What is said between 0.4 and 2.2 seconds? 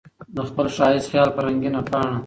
خپل ښايسته خيال پر رنګينه پاڼه